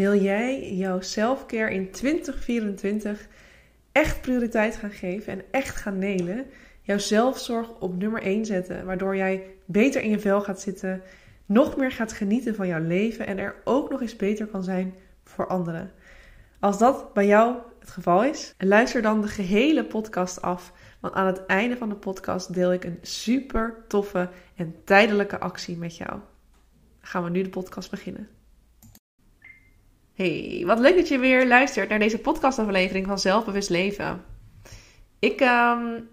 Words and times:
Wil 0.00 0.20
jij 0.20 0.74
jouw 0.74 1.00
selfcare 1.00 1.74
in 1.74 1.90
2024 1.90 3.26
echt 3.92 4.20
prioriteit 4.20 4.76
gaan 4.76 4.90
geven 4.90 5.32
en 5.32 5.44
echt 5.50 5.76
gaan 5.76 5.98
nelen? 5.98 6.46
Jouw 6.82 6.98
zelfzorg 6.98 7.70
op 7.78 7.96
nummer 7.96 8.22
1 8.22 8.44
zetten, 8.44 8.84
waardoor 8.84 9.16
jij 9.16 9.46
beter 9.64 10.02
in 10.02 10.10
je 10.10 10.18
vel 10.18 10.40
gaat 10.40 10.60
zitten, 10.60 11.02
nog 11.46 11.76
meer 11.76 11.92
gaat 11.92 12.12
genieten 12.12 12.54
van 12.54 12.66
jouw 12.66 12.82
leven 12.82 13.26
en 13.26 13.38
er 13.38 13.54
ook 13.64 13.90
nog 13.90 14.00
eens 14.00 14.16
beter 14.16 14.46
kan 14.46 14.64
zijn 14.64 14.94
voor 15.24 15.46
anderen. 15.46 15.90
Als 16.60 16.78
dat 16.78 17.12
bij 17.12 17.26
jou 17.26 17.56
het 17.80 17.90
geval 17.90 18.24
is, 18.24 18.54
luister 18.58 19.02
dan 19.02 19.20
de 19.20 19.28
gehele 19.28 19.84
podcast 19.84 20.42
af. 20.42 20.72
Want 21.00 21.14
aan 21.14 21.26
het 21.26 21.46
einde 21.46 21.76
van 21.76 21.88
de 21.88 21.96
podcast 21.96 22.54
deel 22.54 22.72
ik 22.72 22.84
een 22.84 22.98
super 23.02 23.84
toffe 23.88 24.28
en 24.54 24.74
tijdelijke 24.84 25.40
actie 25.40 25.76
met 25.76 25.96
jou. 25.96 26.20
Gaan 27.00 27.24
we 27.24 27.30
nu 27.30 27.42
de 27.42 27.48
podcast 27.48 27.90
beginnen. 27.90 28.39
Hey, 30.20 30.62
wat 30.66 30.78
leuk 30.78 30.96
dat 30.96 31.08
je 31.08 31.18
weer 31.18 31.46
luistert 31.46 31.88
naar 31.88 31.98
deze 31.98 32.18
podcastaflevering 32.18 33.06
van 33.06 33.18
Zelfbewust 33.18 33.70
Leven. 33.70 34.24
Ik 35.18 35.40
um, 35.40 36.08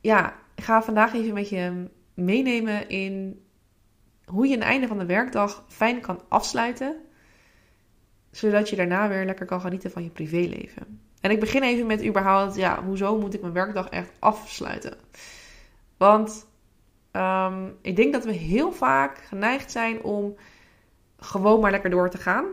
ja, 0.00 0.36
ga 0.56 0.82
vandaag 0.82 1.14
even 1.14 1.34
met 1.34 1.48
je 1.48 1.88
meenemen 2.14 2.88
in 2.88 3.44
hoe 4.24 4.46
je 4.46 4.54
een 4.54 4.62
einde 4.62 4.86
van 4.86 4.98
de 4.98 5.06
werkdag 5.06 5.64
fijn 5.68 6.00
kan 6.00 6.20
afsluiten 6.28 6.96
zodat 8.30 8.70
je 8.70 8.76
daarna 8.76 9.08
weer 9.08 9.24
lekker 9.24 9.46
kan 9.46 9.60
genieten 9.60 9.90
van 9.90 10.02
je 10.02 10.10
privéleven. 10.10 11.00
En 11.20 11.30
ik 11.30 11.40
begin 11.40 11.62
even 11.62 11.86
met 11.86 12.04
überhaupt, 12.04 12.56
ja, 12.56 12.84
hoezo 12.84 13.18
moet 13.18 13.34
ik 13.34 13.40
mijn 13.40 13.52
werkdag 13.52 13.88
echt 13.88 14.10
afsluiten? 14.18 14.96
Want 15.96 16.46
um, 17.12 17.76
ik 17.82 17.96
denk 17.96 18.12
dat 18.12 18.24
we 18.24 18.32
heel 18.32 18.72
vaak 18.72 19.18
geneigd 19.18 19.70
zijn 19.70 20.02
om 20.02 20.36
gewoon 21.18 21.60
maar 21.60 21.70
lekker 21.70 21.90
door 21.90 22.10
te 22.10 22.18
gaan. 22.18 22.44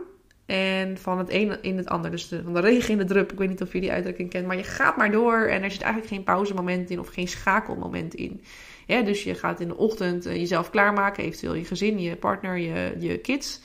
En 0.46 0.98
van 0.98 1.18
het 1.18 1.30
een 1.30 1.62
in 1.62 1.76
het 1.76 1.88
ander. 1.88 2.10
Dus 2.10 2.28
de, 2.28 2.42
van 2.42 2.54
de 2.54 2.60
regen 2.60 2.90
in 2.90 2.98
de 2.98 3.04
drup. 3.04 3.32
Ik 3.32 3.38
weet 3.38 3.48
niet 3.48 3.62
of 3.62 3.72
je 3.72 3.80
die 3.80 3.92
uitdrukking 3.92 4.30
kent. 4.30 4.46
Maar 4.46 4.56
je 4.56 4.64
gaat 4.64 4.96
maar 4.96 5.10
door. 5.10 5.38
En 5.38 5.62
er 5.62 5.70
zit 5.70 5.82
eigenlijk 5.82 6.12
geen 6.12 6.24
pauzemoment 6.24 6.90
in. 6.90 7.00
Of 7.00 7.08
geen 7.08 7.28
schakelmoment 7.28 8.14
in. 8.14 8.42
Ja, 8.86 9.02
dus 9.02 9.24
je 9.24 9.34
gaat 9.34 9.60
in 9.60 9.68
de 9.68 9.76
ochtend 9.76 10.26
eh, 10.26 10.36
jezelf 10.36 10.70
klaarmaken. 10.70 11.24
Eventueel 11.24 11.54
je 11.54 11.64
gezin, 11.64 12.00
je 12.00 12.16
partner, 12.16 12.58
je, 12.58 12.94
je 12.98 13.18
kids. 13.18 13.60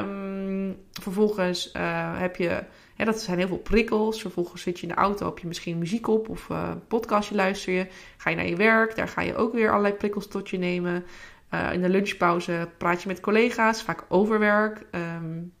Um, 0.00 0.76
vervolgens 0.92 1.72
uh, 1.76 2.18
heb 2.18 2.36
je, 2.36 2.64
hè, 2.96 3.04
dat 3.04 3.20
zijn 3.20 3.38
heel 3.38 3.46
veel 3.46 3.56
prikkels. 3.58 4.20
Vervolgens 4.20 4.62
zit 4.62 4.76
je 4.76 4.86
in 4.86 4.92
de 4.94 5.00
auto, 5.00 5.26
heb 5.26 5.38
je 5.38 5.46
misschien 5.46 5.78
muziek 5.78 6.08
op 6.08 6.28
of 6.28 6.48
uh, 6.48 6.70
podcastje 6.88 7.34
luister 7.34 7.72
je. 7.72 7.86
Ga 8.16 8.30
je 8.30 8.36
naar 8.36 8.46
je 8.46 8.56
werk, 8.56 8.96
daar 8.96 9.08
ga 9.08 9.20
je 9.20 9.36
ook 9.36 9.52
weer 9.52 9.70
allerlei 9.70 9.94
prikkels 9.94 10.26
tot 10.26 10.48
je 10.50 10.58
nemen. 10.58 11.04
Uh, 11.54 11.72
in 11.72 11.82
de 11.82 11.88
lunchpauze 11.88 12.68
praat 12.78 13.02
je 13.02 13.08
met 13.08 13.20
collega's, 13.20 13.82
vaak 13.82 14.04
over 14.08 14.38
werk. 14.38 14.86
Um, 14.90 15.52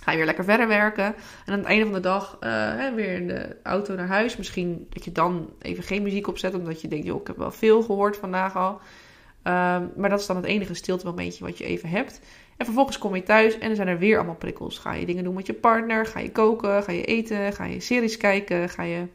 ga 0.00 0.10
je 0.10 0.16
weer 0.16 0.26
lekker 0.26 0.44
verder 0.44 0.68
werken. 0.68 1.04
En 1.04 1.52
aan 1.52 1.58
het 1.58 1.66
einde 1.66 1.84
van 1.84 1.94
de 1.94 2.00
dag 2.00 2.36
hè, 2.40 2.94
weer 2.94 3.12
in 3.12 3.26
de 3.26 3.56
auto 3.62 3.94
naar 3.94 4.06
huis. 4.06 4.36
Misschien 4.36 4.86
dat 4.90 5.04
je 5.04 5.12
dan 5.12 5.50
even 5.58 5.82
geen 5.82 6.02
muziek 6.02 6.26
opzet, 6.26 6.54
omdat 6.54 6.80
je 6.80 6.88
denkt, 6.88 7.06
joh, 7.06 7.20
ik 7.20 7.26
heb 7.26 7.36
wel 7.36 7.50
veel 7.50 7.82
gehoord 7.82 8.16
vandaag 8.16 8.56
al. 8.56 8.72
Um, 8.72 9.92
maar 9.96 10.08
dat 10.08 10.20
is 10.20 10.26
dan 10.26 10.36
het 10.36 10.44
enige 10.44 10.74
stilte 10.74 11.06
momentje 11.06 11.44
wat 11.44 11.58
je 11.58 11.64
even 11.64 11.88
hebt. 11.88 12.20
En 12.56 12.64
vervolgens 12.64 12.98
kom 12.98 13.14
je 13.14 13.22
thuis 13.22 13.58
en 13.58 13.70
er 13.70 13.76
zijn 13.76 13.88
er 13.88 13.98
weer 13.98 14.16
allemaal 14.16 14.34
prikkels. 14.34 14.78
Ga 14.78 14.92
je 14.92 15.06
dingen 15.06 15.24
doen 15.24 15.34
met 15.34 15.46
je 15.46 15.54
partner? 15.54 16.06
Ga 16.06 16.20
je 16.20 16.32
koken? 16.32 16.82
Ga 16.82 16.92
je 16.92 17.04
eten? 17.04 17.52
Ga 17.52 17.64
je 17.64 17.80
series 17.80 18.16
kijken? 18.16 18.68
Ga 18.68 18.82
je 18.82 19.06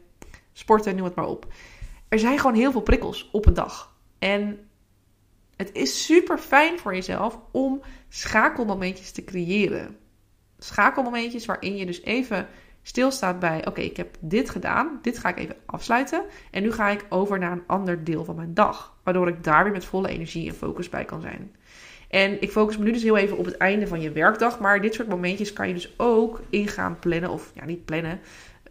sporten? 0.52 0.96
Noem 0.96 1.04
het 1.04 1.14
maar 1.14 1.26
op. 1.26 1.46
Er 2.08 2.18
zijn 2.18 2.38
gewoon 2.38 2.56
heel 2.56 2.72
veel 2.72 2.80
prikkels 2.80 3.28
op 3.32 3.46
een 3.46 3.54
dag. 3.54 3.94
En 4.18 4.58
het 5.56 5.70
is 5.72 6.04
super 6.04 6.38
fijn 6.38 6.78
voor 6.78 6.94
jezelf 6.94 7.38
om 7.50 7.82
schakelmomentjes 8.08 9.10
te 9.10 9.24
creëren. 9.24 9.96
Schakelmomentjes 10.58 11.46
waarin 11.46 11.76
je 11.76 11.86
dus 11.86 12.02
even 12.02 12.48
stilstaat 12.82 13.38
bij: 13.38 13.66
oké, 13.66 13.80
ik 13.80 13.96
heb 13.96 14.16
dit 14.20 14.50
gedaan, 14.50 14.98
dit 15.02 15.18
ga 15.18 15.28
ik 15.28 15.38
even 15.38 15.56
afsluiten. 15.66 16.22
En 16.50 16.62
nu 16.62 16.72
ga 16.72 16.88
ik 16.88 17.06
over 17.08 17.38
naar 17.38 17.52
een 17.52 17.66
ander 17.66 18.04
deel 18.04 18.24
van 18.24 18.36
mijn 18.36 18.54
dag. 18.54 18.94
Waardoor 19.02 19.28
ik 19.28 19.44
daar 19.44 19.64
weer 19.64 19.72
met 19.72 19.84
volle 19.84 20.08
energie 20.08 20.48
en 20.48 20.54
focus 20.54 20.88
bij 20.88 21.04
kan 21.04 21.20
zijn. 21.20 21.56
En 22.08 22.42
ik 22.42 22.50
focus 22.50 22.78
me 22.78 22.84
nu 22.84 22.92
dus 22.92 23.02
heel 23.02 23.16
even 23.16 23.36
op 23.36 23.44
het 23.44 23.56
einde 23.56 23.86
van 23.86 24.00
je 24.00 24.12
werkdag. 24.12 24.60
Maar 24.60 24.80
dit 24.80 24.94
soort 24.94 25.08
momentjes 25.08 25.52
kan 25.52 25.68
je 25.68 25.74
dus 25.74 25.94
ook 25.96 26.40
ingaan 26.50 26.98
plannen. 26.98 27.30
Of 27.30 27.50
ja, 27.54 27.64
niet 27.64 27.84
plannen. 27.84 28.20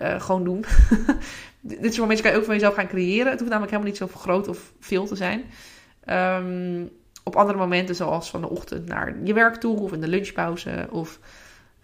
Uh, 0.01 0.21
gewoon 0.21 0.43
doen. 0.43 0.65
dit 1.61 1.93
soort 1.93 1.97
momentjes 1.97 2.21
kan 2.21 2.31
je 2.31 2.37
ook 2.37 2.45
van 2.45 2.53
jezelf 2.53 2.73
gaan 2.73 2.87
creëren. 2.87 3.31
Het 3.31 3.39
hoeft 3.39 3.51
namelijk 3.51 3.71
helemaal 3.71 3.91
niet 3.91 3.97
zo 3.97 4.07
groot 4.07 4.47
of 4.47 4.73
veel 4.79 5.05
te 5.05 5.15
zijn. 5.15 5.43
Um, 6.09 6.89
op 7.23 7.35
andere 7.35 7.57
momenten, 7.57 7.95
zoals 7.95 8.29
van 8.29 8.41
de 8.41 8.49
ochtend 8.49 8.87
naar 8.87 9.15
je 9.23 9.33
werk 9.33 9.55
toe. 9.55 9.79
Of 9.79 9.93
in 9.93 10.01
de 10.01 10.07
lunchpauze. 10.07 10.87
Of 10.89 11.19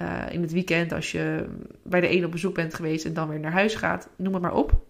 uh, 0.02 0.22
in 0.30 0.42
het 0.42 0.52
weekend 0.52 0.92
als 0.92 1.12
je 1.12 1.50
bij 1.84 2.02
de 2.02 2.12
een 2.12 2.26
op 2.26 2.32
bezoek 2.32 2.56
bent 2.56 2.74
geweest 2.74 3.06
en 3.06 3.14
dan 3.14 3.30
weer 3.30 3.40
naar 3.40 3.52
huis 3.52 3.76
gaat. 3.76 4.10
Noem 4.16 4.34
het 4.34 4.42
maar 4.42 4.54
op. 4.54 4.86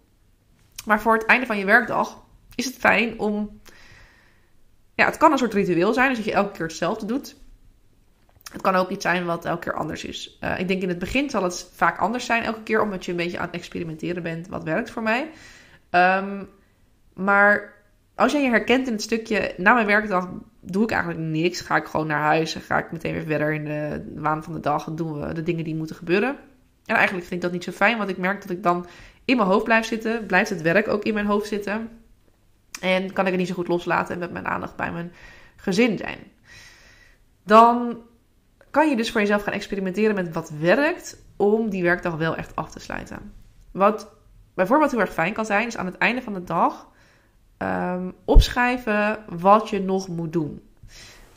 Maar 0.85 1.01
voor 1.01 1.13
het 1.13 1.25
einde 1.25 1.45
van 1.45 1.57
je 1.57 1.65
werkdag 1.65 2.23
is 2.55 2.65
het 2.65 2.75
fijn 2.75 3.19
om 3.19 3.59
ja, 4.93 5.05
het 5.05 5.17
kan 5.17 5.31
een 5.31 5.37
soort 5.37 5.53
ritueel 5.53 5.93
zijn, 5.93 6.07
dus 6.07 6.17
dat 6.17 6.25
je 6.25 6.33
elke 6.33 6.51
keer 6.51 6.65
hetzelfde 6.65 7.05
doet. 7.05 7.35
Het 8.51 8.61
kan 8.61 8.75
ook 8.75 8.89
iets 8.89 9.05
zijn 9.05 9.25
wat 9.25 9.45
elke 9.45 9.59
keer 9.59 9.73
anders 9.73 10.03
is. 10.03 10.37
Uh, 10.43 10.59
ik 10.59 10.67
denk 10.67 10.81
in 10.81 10.89
het 10.89 10.99
begin 10.99 11.29
zal 11.29 11.43
het 11.43 11.69
vaak 11.73 11.97
anders 11.97 12.25
zijn 12.25 12.43
elke 12.43 12.63
keer, 12.63 12.81
omdat 12.81 13.05
je 13.05 13.11
een 13.11 13.17
beetje 13.17 13.39
aan 13.39 13.45
het 13.45 13.55
experimenteren 13.55 14.23
bent. 14.23 14.47
Wat 14.47 14.63
werkt 14.63 14.89
voor 14.89 15.03
mij? 15.03 15.29
Um, 15.91 16.49
maar 17.13 17.73
als 18.19 18.31
jij 18.31 18.41
je 18.41 18.49
herkent 18.49 18.87
in 18.87 18.93
het 18.93 19.01
stukje, 19.01 19.53
na 19.57 19.73
mijn 19.73 19.85
werkdag 19.85 20.29
doe 20.61 20.83
ik 20.83 20.91
eigenlijk 20.91 21.21
niks. 21.21 21.61
Ga 21.61 21.75
ik 21.75 21.85
gewoon 21.85 22.07
naar 22.07 22.21
huis 22.21 22.55
en 22.55 22.61
ga 22.61 22.77
ik 22.77 22.91
meteen 22.91 23.13
weer 23.13 23.25
verder 23.25 23.53
in 23.53 23.65
de 23.65 24.11
waan 24.15 24.43
van 24.43 24.53
de 24.53 24.59
dag. 24.59 24.87
En 24.87 24.95
doen 24.95 25.19
we 25.19 25.33
de 25.33 25.43
dingen 25.43 25.63
die 25.63 25.75
moeten 25.75 25.95
gebeuren. 25.95 26.35
En 26.85 26.95
eigenlijk 26.95 27.27
vind 27.27 27.35
ik 27.35 27.41
dat 27.41 27.51
niet 27.51 27.63
zo 27.63 27.71
fijn, 27.71 27.97
want 27.97 28.09
ik 28.09 28.17
merk 28.17 28.41
dat 28.41 28.49
ik 28.49 28.63
dan 28.63 28.85
in 29.25 29.37
mijn 29.37 29.49
hoofd 29.49 29.63
blijf 29.63 29.85
zitten. 29.85 30.25
Blijft 30.25 30.49
het 30.49 30.61
werk 30.61 30.87
ook 30.87 31.03
in 31.03 31.13
mijn 31.13 31.25
hoofd 31.25 31.47
zitten. 31.47 31.89
En 32.81 33.13
kan 33.13 33.25
ik 33.25 33.31
het 33.31 33.39
niet 33.39 33.47
zo 33.47 33.53
goed 33.53 33.67
loslaten 33.67 34.13
en 34.13 34.19
met 34.19 34.31
mijn 34.31 34.47
aandacht 34.47 34.75
bij 34.75 34.91
mijn 34.91 35.11
gezin 35.55 35.97
zijn. 35.97 36.19
Dan 37.43 37.97
kan 38.71 38.89
je 38.89 38.95
dus 38.95 39.11
voor 39.11 39.21
jezelf 39.21 39.43
gaan 39.43 39.53
experimenteren 39.53 40.15
met 40.15 40.33
wat 40.33 40.51
werkt 40.59 41.23
om 41.37 41.69
die 41.69 41.83
werkdag 41.83 42.15
wel 42.15 42.35
echt 42.35 42.55
af 42.55 42.71
te 42.71 42.79
sluiten. 42.79 43.33
Wat 43.71 44.11
bijvoorbeeld 44.53 44.91
heel 44.91 44.99
erg 44.99 45.13
fijn 45.13 45.33
kan 45.33 45.45
zijn, 45.45 45.67
is 45.67 45.77
aan 45.77 45.85
het 45.85 45.97
einde 45.97 46.21
van 46.21 46.33
de 46.33 46.43
dag 46.43 46.87
um, 47.61 48.13
opschrijven 48.25 49.19
wat 49.29 49.69
je 49.69 49.79
nog 49.79 50.07
moet 50.07 50.33
doen. 50.33 50.61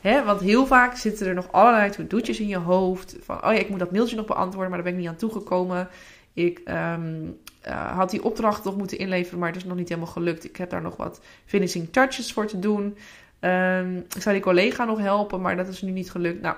Want 0.01 0.41
heel 0.41 0.65
vaak 0.65 0.95
zitten 0.95 1.27
er 1.27 1.33
nog 1.33 1.51
allerlei 1.51 1.89
to-do'tjes 1.89 2.39
in 2.39 2.47
je 2.47 2.57
hoofd. 2.57 3.15
Van, 3.21 3.35
oh 3.35 3.53
ja, 3.53 3.59
ik 3.59 3.69
moet 3.69 3.79
dat 3.79 3.91
mailtje 3.91 4.15
nog 4.15 4.25
beantwoorden, 4.25 4.69
maar 4.71 4.83
daar 4.83 4.91
ben 4.91 4.93
ik 4.93 4.99
niet 4.99 5.09
aan 5.09 5.29
toegekomen. 5.29 5.87
Ik 6.33 6.61
um, 6.65 7.37
uh, 7.67 7.97
had 7.97 8.09
die 8.09 8.23
opdracht 8.23 8.63
nog 8.63 8.77
moeten 8.77 8.97
inleveren, 8.97 9.39
maar 9.39 9.47
het 9.47 9.57
is 9.57 9.63
nog 9.63 9.77
niet 9.77 9.89
helemaal 9.89 10.11
gelukt. 10.11 10.43
Ik 10.43 10.57
heb 10.57 10.69
daar 10.69 10.81
nog 10.81 10.95
wat 10.95 11.21
finishing 11.45 11.91
touches 11.91 12.33
voor 12.33 12.45
te 12.45 12.59
doen. 12.59 12.97
Um, 13.39 13.97
ik 13.97 14.21
zou 14.21 14.35
die 14.35 14.43
collega 14.43 14.85
nog 14.85 14.99
helpen, 14.99 15.41
maar 15.41 15.55
dat 15.55 15.67
is 15.67 15.81
nu 15.81 15.91
niet 15.91 16.11
gelukt. 16.11 16.41
Nou, 16.41 16.55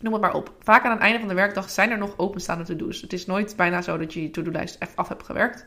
noem 0.00 0.12
het 0.12 0.22
maar 0.22 0.34
op. 0.34 0.52
Vaak 0.58 0.84
aan 0.84 0.90
het 0.90 1.00
einde 1.00 1.18
van 1.18 1.28
de 1.28 1.34
werkdag 1.34 1.70
zijn 1.70 1.90
er 1.90 1.98
nog 1.98 2.14
openstaande 2.16 2.64
to-do's. 2.64 3.00
Het 3.00 3.12
is 3.12 3.26
nooit 3.26 3.56
bijna 3.56 3.82
zo 3.82 3.98
dat 3.98 4.12
je 4.12 4.22
je 4.22 4.30
to-do-lijst 4.30 4.76
echt 4.78 4.96
af 4.96 5.08
hebt 5.08 5.22
gewerkt. 5.22 5.64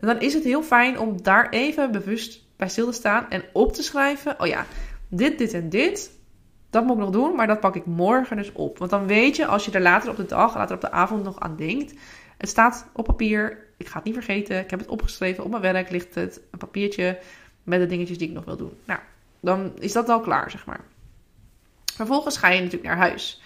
En 0.00 0.06
dan 0.06 0.20
is 0.20 0.34
het 0.34 0.44
heel 0.44 0.62
fijn 0.62 0.98
om 0.98 1.22
daar 1.22 1.48
even 1.48 1.92
bewust 1.92 2.44
bij 2.56 2.68
stil 2.68 2.86
te 2.86 2.92
staan 2.92 3.30
en 3.30 3.44
op 3.52 3.72
te 3.72 3.82
schrijven. 3.82 4.40
Oh 4.40 4.46
ja, 4.46 4.66
dit, 5.08 5.38
dit 5.38 5.52
en 5.52 5.68
dit. 5.68 6.18
Dat 6.70 6.84
moet 6.84 6.96
ik 6.96 7.02
nog 7.02 7.10
doen, 7.10 7.34
maar 7.34 7.46
dat 7.46 7.60
pak 7.60 7.76
ik 7.76 7.86
morgen 7.86 8.36
dus 8.36 8.52
op. 8.52 8.78
Want 8.78 8.90
dan 8.90 9.06
weet 9.06 9.36
je, 9.36 9.46
als 9.46 9.64
je 9.64 9.70
er 9.70 9.80
later 9.80 10.10
op 10.10 10.16
de 10.16 10.26
dag, 10.26 10.54
later 10.54 10.74
op 10.74 10.80
de 10.80 10.90
avond 10.90 11.24
nog 11.24 11.40
aan 11.40 11.56
denkt, 11.56 11.94
het 12.38 12.48
staat 12.48 12.86
op 12.92 13.04
papier. 13.04 13.68
Ik 13.76 13.86
ga 13.86 13.96
het 13.96 14.04
niet 14.04 14.14
vergeten. 14.14 14.58
Ik 14.58 14.70
heb 14.70 14.78
het 14.78 14.88
opgeschreven. 14.88 15.44
Op 15.44 15.50
mijn 15.50 15.62
werk 15.62 15.90
ligt 15.90 16.14
het. 16.14 16.40
Een 16.50 16.58
papiertje 16.58 17.18
met 17.62 17.80
de 17.80 17.86
dingetjes 17.86 18.18
die 18.18 18.28
ik 18.28 18.34
nog 18.34 18.44
wil 18.44 18.56
doen. 18.56 18.72
Nou, 18.84 19.00
dan 19.40 19.72
is 19.78 19.92
dat 19.92 20.08
al 20.08 20.20
klaar, 20.20 20.50
zeg 20.50 20.66
maar. 20.66 20.80
Vervolgens 21.94 22.36
ga 22.36 22.48
je 22.48 22.60
natuurlijk 22.60 22.88
naar 22.88 22.96
huis. 22.96 23.42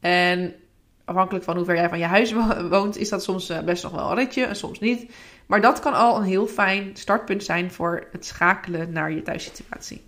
En 0.00 0.54
afhankelijk 1.04 1.44
van 1.44 1.56
hoe 1.56 1.64
ver 1.64 1.74
jij 1.74 1.88
van 1.88 1.98
je 1.98 2.04
huis 2.04 2.32
woont, 2.68 2.96
is 2.96 3.08
dat 3.08 3.22
soms 3.22 3.48
eh, 3.48 3.62
best 3.62 3.82
nog 3.82 3.92
wel 3.92 4.10
een 4.10 4.16
ritje 4.16 4.44
en 4.44 4.56
soms 4.56 4.80
niet. 4.80 5.12
Maar 5.46 5.60
dat 5.60 5.80
kan 5.80 5.94
al 5.94 6.16
een 6.16 6.22
heel 6.24 6.46
fijn 6.46 6.96
startpunt 6.96 7.44
zijn 7.44 7.70
voor 7.70 8.06
het 8.12 8.26
schakelen 8.26 8.92
naar 8.92 9.12
je 9.12 9.22
thuissituatie. 9.22 10.04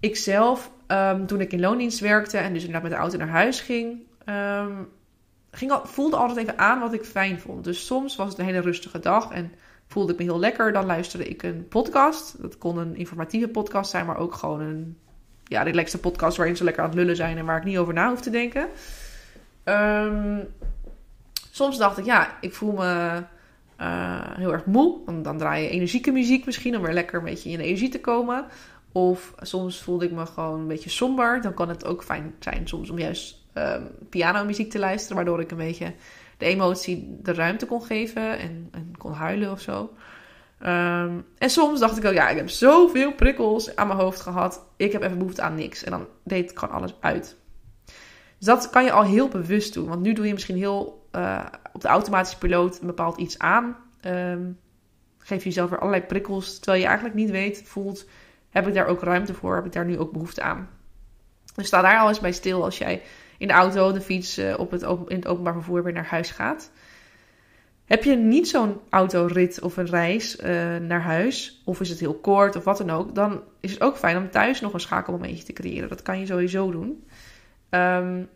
Ik 0.00 0.16
zelf, 0.16 0.70
um, 0.86 1.26
toen 1.26 1.40
ik 1.40 1.52
in 1.52 1.60
loondienst 1.60 2.00
werkte 2.00 2.38
en 2.38 2.52
dus 2.52 2.64
inderdaad 2.64 2.82
met 2.82 2.92
de 2.92 2.98
auto 2.98 3.18
naar 3.18 3.28
huis 3.28 3.60
ging, 3.60 4.00
um, 4.26 4.88
ging 5.50 5.70
al, 5.70 5.86
voelde 5.86 6.16
altijd 6.16 6.38
even 6.38 6.58
aan 6.58 6.80
wat 6.80 6.92
ik 6.92 7.04
fijn 7.04 7.40
vond. 7.40 7.64
Dus 7.64 7.86
soms 7.86 8.16
was 8.16 8.28
het 8.28 8.38
een 8.38 8.44
hele 8.44 8.60
rustige 8.60 8.98
dag 8.98 9.30
en 9.30 9.52
voelde 9.86 10.12
ik 10.12 10.18
me 10.18 10.24
heel 10.24 10.38
lekker. 10.38 10.72
Dan 10.72 10.86
luisterde 10.86 11.28
ik 11.28 11.42
een 11.42 11.68
podcast. 11.68 12.42
Dat 12.42 12.58
kon 12.58 12.78
een 12.78 12.96
informatieve 12.96 13.48
podcast 13.48 13.90
zijn, 13.90 14.06
maar 14.06 14.16
ook 14.16 14.34
gewoon 14.34 14.60
een 14.60 14.98
ja, 15.44 15.62
relaxte 15.62 15.98
podcast 15.98 16.36
waarin 16.36 16.56
ze 16.56 16.64
lekker 16.64 16.82
aan 16.82 16.88
het 16.88 16.98
lullen 16.98 17.16
zijn 17.16 17.38
en 17.38 17.44
waar 17.44 17.58
ik 17.58 17.64
niet 17.64 17.78
over 17.78 17.94
na 17.94 18.08
hoef 18.08 18.20
te 18.20 18.30
denken. 18.30 18.68
Um, 19.64 20.48
soms 21.50 21.78
dacht 21.78 21.98
ik, 21.98 22.04
ja, 22.04 22.36
ik 22.40 22.54
voel 22.54 22.72
me 22.72 23.22
uh, 23.82 24.36
heel 24.36 24.52
erg 24.52 24.64
moe. 24.64 25.22
Dan, 25.22 25.38
draai 25.38 25.62
je 25.62 25.68
energieke 25.68 26.10
muziek 26.10 26.44
misschien 26.44 26.76
om 26.76 26.82
weer 26.82 26.94
lekker 26.94 27.18
een 27.18 27.24
beetje 27.24 27.50
in 27.50 27.60
energie 27.60 27.88
te 27.88 28.00
komen. 28.00 28.46
Of 28.92 29.34
soms 29.40 29.82
voelde 29.82 30.04
ik 30.04 30.12
me 30.12 30.26
gewoon 30.26 30.60
een 30.60 30.66
beetje 30.66 30.90
somber. 30.90 31.40
Dan 31.40 31.54
kan 31.54 31.68
het 31.68 31.84
ook 31.84 32.04
fijn 32.04 32.34
zijn 32.38 32.68
soms 32.68 32.90
om 32.90 32.98
juist 32.98 33.44
um, 33.54 33.88
pianomuziek 34.08 34.70
te 34.70 34.78
luisteren, 34.78 35.16
waardoor 35.16 35.40
ik 35.40 35.50
een 35.50 35.56
beetje 35.56 35.94
de 36.38 36.46
emotie 36.46 37.18
de 37.22 37.32
ruimte 37.32 37.66
kon 37.66 37.82
geven 37.82 38.38
en, 38.38 38.68
en 38.70 38.94
kon 38.98 39.12
huilen 39.12 39.50
of 39.50 39.60
zo. 39.60 39.90
Ehm, 40.58 41.20
en 41.38 41.50
soms 41.50 41.80
dacht 41.80 41.96
ik 41.96 42.04
ook, 42.04 42.12
ja, 42.12 42.28
ik 42.28 42.36
heb 42.36 42.48
zoveel 42.50 43.12
prikkels 43.12 43.76
aan 43.76 43.86
mijn 43.86 43.98
hoofd 43.98 44.20
gehad. 44.20 44.64
Ik 44.76 44.92
heb 44.92 45.02
even 45.02 45.18
behoefte 45.18 45.42
aan 45.42 45.54
niks. 45.54 45.84
En 45.84 45.90
dan 45.90 46.06
deed 46.24 46.50
ik 46.50 46.58
gewoon 46.58 46.74
alles 46.74 46.94
uit. 47.00 47.36
Dus 48.38 48.46
dat 48.46 48.70
kan 48.70 48.84
je 48.84 48.92
al 48.92 49.02
heel 49.02 49.28
bewust 49.28 49.74
doen. 49.74 49.88
Want 49.88 50.02
nu 50.02 50.12
doe 50.12 50.26
je 50.26 50.32
misschien 50.32 50.56
heel 50.56 51.08
uh, 51.16 51.46
op 51.72 51.80
de 51.80 51.88
automatische 51.88 52.38
piloot 52.38 52.80
een 52.80 52.86
bepaald 52.86 53.18
iets 53.18 53.38
aan. 53.38 53.76
Um, 54.06 54.58
geef 55.18 55.38
je 55.42 55.48
jezelf 55.48 55.70
weer 55.70 55.78
allerlei 55.78 56.06
prikkels. 56.06 56.54
Terwijl 56.58 56.80
je 56.80 56.86
eigenlijk 56.86 57.16
niet 57.16 57.30
weet, 57.30 57.62
voelt, 57.64 58.08
heb 58.50 58.66
ik 58.68 58.74
daar 58.74 58.86
ook 58.86 59.02
ruimte 59.02 59.34
voor? 59.34 59.54
Heb 59.54 59.66
ik 59.66 59.72
daar 59.72 59.84
nu 59.84 59.98
ook 59.98 60.12
behoefte 60.12 60.42
aan? 60.42 60.68
Dus 61.54 61.66
sta 61.66 61.80
daar 61.80 61.98
al 61.98 62.08
eens 62.08 62.20
bij 62.20 62.32
stil 62.32 62.64
als 62.64 62.78
jij 62.78 63.02
in 63.38 63.46
de 63.46 63.54
auto, 63.54 63.92
de 63.92 64.00
fiets, 64.00 64.38
uh, 64.38 64.58
op 64.58 64.70
het, 64.70 64.82
in 64.82 65.16
het 65.16 65.26
openbaar 65.26 65.52
vervoer 65.52 65.84
weer 65.84 65.92
naar 65.92 66.06
huis 66.06 66.30
gaat. 66.30 66.70
Heb 67.84 68.04
je 68.04 68.16
niet 68.16 68.48
zo'n 68.48 68.80
autorit 68.90 69.60
of 69.60 69.76
een 69.76 69.86
reis 69.86 70.36
uh, 70.36 70.46
naar 70.76 71.02
huis, 71.02 71.62
of 71.64 71.80
is 71.80 71.88
het 71.88 72.00
heel 72.00 72.14
kort 72.14 72.56
of 72.56 72.64
wat 72.64 72.78
dan 72.78 72.90
ook, 72.90 73.14
dan 73.14 73.42
is 73.60 73.70
het 73.70 73.80
ook 73.80 73.96
fijn 73.96 74.16
om 74.16 74.30
thuis 74.30 74.60
nog 74.60 74.72
een 74.72 74.80
schakelmomentje 74.80 75.44
te 75.44 75.52
creëren. 75.52 75.88
Dat 75.88 76.02
kan 76.02 76.18
je 76.18 76.26
sowieso 76.26 76.70
doen. 76.70 77.06
Um, 77.70 78.28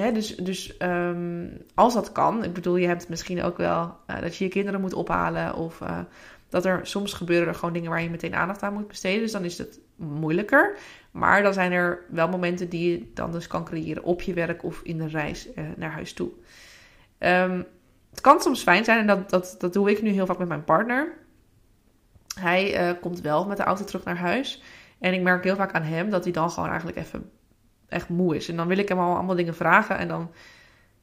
hè, 0.00 0.12
dus 0.12 0.36
dus 0.36 0.74
um, 0.78 1.62
als 1.74 1.94
dat 1.94 2.12
kan, 2.12 2.44
ik 2.44 2.52
bedoel, 2.52 2.76
je 2.76 2.86
hebt 2.86 3.08
misschien 3.08 3.42
ook 3.42 3.56
wel 3.56 3.96
uh, 4.06 4.20
dat 4.20 4.36
je 4.36 4.44
je 4.44 4.50
kinderen 4.50 4.80
moet 4.80 4.94
ophalen, 4.94 5.54
of 5.54 5.80
uh, 5.80 5.98
dat 6.48 6.64
er 6.64 6.80
soms 6.82 7.12
gebeuren 7.12 7.48
er 7.48 7.54
gewoon 7.54 7.72
dingen 7.72 7.90
waar 7.90 8.02
je 8.02 8.10
meteen 8.10 8.34
aandacht 8.34 8.62
aan 8.62 8.72
moet 8.72 8.88
besteden. 8.88 9.20
Dus 9.20 9.32
dan 9.32 9.44
is 9.44 9.58
het 9.58 9.78
moeilijker. 9.96 10.76
Maar 11.10 11.42
dan 11.42 11.52
zijn 11.52 11.72
er 11.72 12.04
wel 12.08 12.28
momenten 12.28 12.68
die 12.68 12.90
je 12.90 13.10
dan 13.14 13.32
dus 13.32 13.46
kan 13.46 13.64
creëren 13.64 14.02
op 14.02 14.22
je 14.22 14.34
werk 14.34 14.64
of 14.64 14.80
in 14.82 14.98
de 14.98 15.08
reis 15.08 15.48
naar 15.76 15.92
huis 15.92 16.12
toe. 16.12 16.30
Um, 17.18 17.66
het 18.10 18.20
kan 18.20 18.40
soms 18.40 18.62
fijn 18.62 18.84
zijn, 18.84 18.98
en 18.98 19.06
dat, 19.06 19.30
dat, 19.30 19.56
dat 19.58 19.72
doe 19.72 19.90
ik 19.90 20.02
nu 20.02 20.10
heel 20.10 20.26
vaak 20.26 20.38
met 20.38 20.48
mijn 20.48 20.64
partner. 20.64 21.12
Hij 22.40 22.96
komt 23.00 23.20
wel 23.20 23.46
met 23.46 23.56
de 23.56 23.62
auto 23.62 23.84
terug 23.84 24.04
naar 24.04 24.16
huis. 24.18 24.62
En 24.98 25.14
ik 25.14 25.22
merk 25.22 25.44
heel 25.44 25.56
vaak 25.56 25.72
aan 25.72 25.82
hem 25.82 26.10
dat 26.10 26.24
hij 26.24 26.32
dan 26.32 26.50
gewoon 26.50 26.68
eigenlijk 26.68 26.98
even 26.98 27.30
echt 27.90 28.08
moe 28.08 28.36
is. 28.36 28.48
En 28.48 28.56
dan 28.56 28.66
wil 28.66 28.78
ik 28.78 28.88
hem 28.88 28.98
al 28.98 29.14
allemaal 29.14 29.36
dingen 29.36 29.54
vragen. 29.54 29.98
En 29.98 30.08
dan 30.08 30.30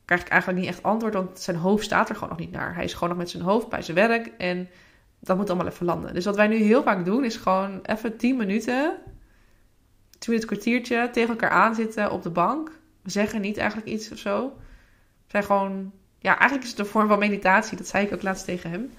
krijg 0.06 0.22
ik 0.22 0.28
eigenlijk 0.28 0.62
niet 0.62 0.70
echt 0.70 0.84
antwoord, 0.84 1.14
want 1.14 1.40
zijn 1.40 1.58
hoofd 1.58 1.84
staat 1.84 2.10
er 2.10 2.16
gewoon 2.16 2.30
nog 2.30 2.40
niet 2.40 2.52
naar. 2.52 2.76
Hij 2.76 2.84
is 2.84 2.94
gewoon 2.94 3.10
nog 3.10 3.18
met 3.18 3.30
zijn 3.30 3.44
hoofd 3.44 3.70
bij 3.70 3.82
zijn 3.82 3.98
werk. 3.98 4.32
En 4.38 4.70
dat 5.20 5.38
moet 5.38 5.50
allemaal 5.50 5.68
even 5.68 5.86
landen. 5.86 6.14
Dus 6.14 6.26
wat 6.26 6.36
wij 6.36 6.48
nu 6.48 6.56
heel 6.56 6.84
vaak 6.84 7.06
doen, 7.06 7.24
is 7.24 7.36
gewoon 7.36 7.80
even 7.84 8.18
10 8.18 8.38
minuten, 8.38 8.98
10 10.10 10.32
minuten 10.32 10.50
kwartiertje 10.50 11.10
tegen 11.12 11.30
elkaar 11.30 11.50
aanzitten 11.50 12.12
op 12.12 12.24
de 12.24 12.30
bank. 12.30 12.72
We 13.02 13.10
zeggen 13.10 13.42
niet 13.42 13.58
eigenlijk 13.58 13.90
iets 13.90 14.12
of 14.12 14.18
zo. 14.18 14.48
We 14.48 15.32
zijn 15.32 15.44
gewoon 15.44 15.92
ja, 16.20 16.30
eigenlijk 16.30 16.64
is 16.64 16.70
het 16.70 16.80
een 16.80 16.86
vorm 16.86 17.08
van 17.08 17.20
meditatie. 17.20 17.78
Dat 17.78 17.88
zei 17.88 18.06
ik 18.06 18.14
ook 18.14 18.22
laatst 18.22 18.46
tegen 18.46 18.70
hem. 18.70 18.92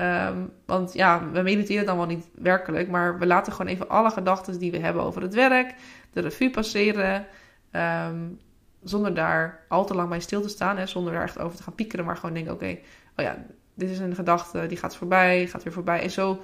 Um, 0.00 0.52
want 0.66 0.92
ja, 0.92 1.30
we 1.30 1.42
mediteren 1.42 1.86
dan 1.86 1.96
wel 1.96 2.06
niet 2.06 2.28
werkelijk, 2.34 2.88
maar 2.88 3.18
we 3.18 3.26
laten 3.26 3.52
gewoon 3.52 3.72
even 3.72 3.88
alle 3.88 4.10
gedachten 4.10 4.58
die 4.58 4.70
we 4.70 4.78
hebben 4.78 5.02
over 5.02 5.22
het 5.22 5.34
werk, 5.34 5.74
de 6.12 6.20
revue 6.20 6.50
passeren. 6.50 7.26
Um, 7.72 8.40
zonder 8.82 9.14
daar 9.14 9.64
al 9.68 9.86
te 9.86 9.94
lang 9.94 10.08
bij 10.08 10.20
stil 10.20 10.42
te 10.42 10.48
staan, 10.48 10.76
hè, 10.76 10.86
zonder 10.86 11.12
daar 11.12 11.22
echt 11.22 11.38
over 11.38 11.56
te 11.56 11.62
gaan 11.62 11.74
piekeren, 11.74 12.04
maar 12.04 12.16
gewoon 12.16 12.34
denken: 12.34 12.52
oké, 12.52 12.78
oh 13.16 13.24
ja, 13.24 13.44
dit 13.74 13.90
is 13.90 13.98
een 13.98 14.14
gedachte, 14.14 14.66
die 14.66 14.76
gaat 14.76 14.96
voorbij, 14.96 15.46
gaat 15.46 15.62
weer 15.62 15.72
voorbij. 15.72 16.02
En 16.02 16.10
zo, 16.10 16.40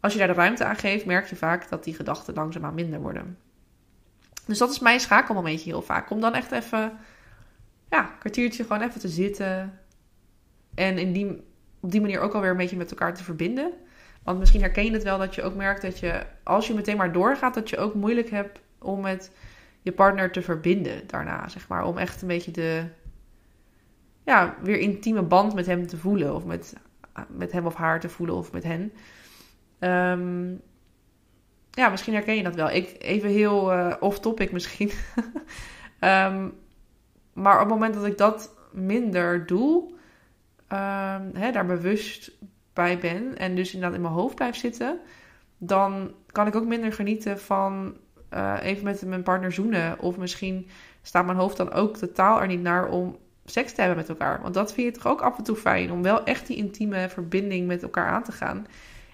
als 0.00 0.12
je 0.12 0.18
daar 0.18 0.28
de 0.28 0.34
ruimte 0.34 0.64
aan 0.64 0.76
geeft, 0.76 1.06
merk 1.06 1.26
je 1.26 1.36
vaak 1.36 1.68
dat 1.68 1.84
die 1.84 1.94
gedachten 1.94 2.34
langzaamaan 2.34 2.74
minder 2.74 3.00
worden. 3.00 3.38
Dus 4.46 4.58
dat 4.58 4.70
is 4.70 4.78
mijn 4.78 5.00
schakelmomentje 5.00 5.70
heel 5.70 5.82
vaak. 5.82 6.10
Om 6.10 6.20
dan 6.20 6.34
echt 6.34 6.52
even 6.52 6.98
ja, 7.90 8.00
een 8.00 8.18
kwartiertje 8.18 8.62
gewoon 8.62 8.82
even 8.82 9.00
te 9.00 9.08
zitten. 9.08 9.78
En 10.74 10.98
in 10.98 11.12
die, 11.12 11.44
op 11.80 11.90
die 11.90 12.00
manier 12.00 12.20
ook 12.20 12.34
alweer 12.34 12.50
een 12.50 12.56
beetje 12.56 12.76
met 12.76 12.90
elkaar 12.90 13.14
te 13.14 13.24
verbinden. 13.24 13.72
Want 14.22 14.38
misschien 14.38 14.60
herken 14.60 14.84
je 14.84 14.90
het 14.90 15.02
wel 15.02 15.18
dat 15.18 15.34
je 15.34 15.42
ook 15.42 15.54
merkt 15.54 15.82
dat 15.82 15.98
je, 15.98 16.26
als 16.42 16.66
je 16.66 16.74
meteen 16.74 16.96
maar 16.96 17.12
doorgaat, 17.12 17.54
dat 17.54 17.70
je 17.70 17.78
ook 17.78 17.94
moeilijk 17.94 18.30
hebt 18.30 18.60
om 18.80 19.00
met 19.00 19.32
je 19.82 19.92
partner 19.92 20.32
te 20.32 20.42
verbinden 20.42 21.06
daarna, 21.06 21.48
zeg 21.48 21.68
maar. 21.68 21.84
Om 21.84 21.98
echt 21.98 22.22
een 22.22 22.28
beetje 22.28 22.50
de, 22.50 22.84
ja, 24.24 24.56
weer 24.62 24.78
intieme 24.78 25.22
band 25.22 25.54
met 25.54 25.66
hem 25.66 25.86
te 25.86 25.96
voelen. 25.96 26.34
Of 26.34 26.44
met, 26.44 26.74
met 27.28 27.52
hem 27.52 27.66
of 27.66 27.74
haar 27.74 28.00
te 28.00 28.08
voelen 28.08 28.36
of 28.36 28.52
met 28.52 28.64
hen. 28.64 28.92
Um, 30.18 30.60
ja, 31.70 31.88
misschien 31.88 32.14
herken 32.14 32.36
je 32.36 32.42
dat 32.42 32.54
wel. 32.54 32.70
Ik, 32.70 32.96
even 32.98 33.28
heel 33.28 33.72
uh, 33.72 33.94
off-topic 34.00 34.52
misschien. 34.52 34.90
um, 36.00 36.52
Maar 37.38 37.54
op 37.54 37.60
het 37.60 37.68
moment 37.68 37.94
dat 37.94 38.04
ik 38.04 38.18
dat 38.18 38.54
minder 38.72 39.46
doe, 39.46 39.92
uh, 40.72 41.16
hè, 41.32 41.52
daar 41.52 41.66
bewust 41.66 42.32
bij 42.72 42.98
ben 42.98 43.36
en 43.36 43.54
dus 43.54 43.74
inderdaad 43.74 43.96
in 43.96 44.02
mijn 44.02 44.14
hoofd 44.14 44.34
blijf 44.34 44.56
zitten, 44.56 45.00
dan 45.58 46.14
kan 46.26 46.46
ik 46.46 46.54
ook 46.54 46.66
minder 46.66 46.92
genieten 46.92 47.40
van 47.40 47.96
uh, 48.34 48.56
even 48.62 48.84
met 48.84 49.04
mijn 49.04 49.22
partner 49.22 49.52
zoenen. 49.52 49.98
Of 50.00 50.16
misschien 50.16 50.68
staat 51.02 51.26
mijn 51.26 51.38
hoofd 51.38 51.56
dan 51.56 51.72
ook 51.72 51.96
totaal 51.96 52.40
er 52.40 52.46
niet 52.46 52.62
naar 52.62 52.88
om 52.88 53.16
seks 53.44 53.72
te 53.72 53.80
hebben 53.80 53.98
met 53.98 54.08
elkaar. 54.08 54.42
Want 54.42 54.54
dat 54.54 54.72
vind 54.72 54.86
je 54.86 55.00
toch 55.02 55.12
ook 55.12 55.20
af 55.20 55.38
en 55.38 55.44
toe 55.44 55.56
fijn, 55.56 55.92
om 55.92 56.02
wel 56.02 56.24
echt 56.24 56.46
die 56.46 56.56
intieme 56.56 57.08
verbinding 57.08 57.66
met 57.66 57.82
elkaar 57.82 58.08
aan 58.08 58.22
te 58.22 58.32
gaan. 58.32 58.66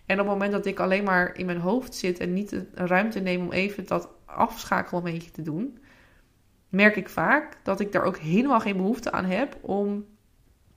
En 0.07 0.21
op 0.21 0.27
het 0.27 0.35
moment 0.35 0.53
dat 0.53 0.67
ik 0.67 0.81
alleen 0.81 1.05
maar 1.05 1.37
in 1.37 1.47
mijn 1.47 1.61
hoofd 1.61 1.95
zit 1.95 2.19
en 2.19 2.33
niet 2.33 2.51
de 2.51 2.67
ruimte 2.75 3.21
neem 3.21 3.41
om 3.41 3.53
even 3.53 3.87
dat 3.87 4.09
afschakelmomentje 4.25 5.31
te 5.31 5.43
doen, 5.43 5.79
merk 6.69 6.97
ik 6.97 7.09
vaak 7.09 7.57
dat 7.63 7.81
ik 7.81 7.93
daar 7.93 8.05
ook 8.05 8.17
helemaal 8.17 8.61
geen 8.61 8.77
behoefte 8.77 9.13
aan 9.13 9.25
heb 9.25 9.57
om 9.61 10.05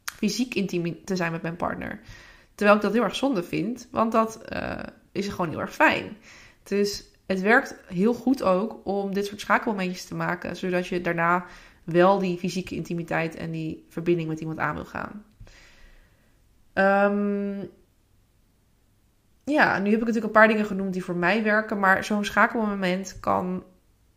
fysiek 0.03 0.53
intiem 0.53 1.05
te 1.05 1.15
zijn 1.15 1.31
met 1.31 1.41
mijn 1.41 1.55
partner. 1.55 1.99
Terwijl 2.55 2.77
ik 2.77 2.83
dat 2.83 2.93
heel 2.93 3.03
erg 3.03 3.15
zonde 3.15 3.43
vind, 3.43 3.87
want 3.91 4.11
dat 4.11 4.41
uh, 4.53 4.79
is 5.11 5.27
gewoon 5.27 5.49
heel 5.49 5.59
erg 5.59 5.73
fijn. 5.73 6.17
Dus 6.63 7.05
het 7.27 7.41
werkt 7.41 7.75
heel 7.87 8.13
goed 8.13 8.43
ook 8.43 8.79
om 8.83 9.13
dit 9.13 9.25
soort 9.25 9.41
schakelmomentjes 9.41 10.05
te 10.05 10.15
maken, 10.15 10.55
zodat 10.55 10.87
je 10.87 11.01
daarna 11.01 11.45
wel 11.83 12.19
die 12.19 12.37
fysieke 12.37 12.75
intimiteit 12.75 13.35
en 13.35 13.51
die 13.51 13.85
verbinding 13.89 14.27
met 14.27 14.39
iemand 14.39 14.59
aan 14.59 14.75
wil 14.75 14.85
gaan. 14.85 15.25
Um, 16.73 17.69
ja, 19.43 19.79
nu 19.79 19.89
heb 19.89 19.99
ik 19.99 20.05
natuurlijk 20.05 20.25
een 20.25 20.31
paar 20.31 20.47
dingen 20.47 20.65
genoemd 20.65 20.93
die 20.93 21.03
voor 21.03 21.15
mij 21.15 21.43
werken, 21.43 21.79
maar 21.79 22.03
zo'n 22.03 22.25
schakelmoment 22.25 23.19
kan 23.19 23.63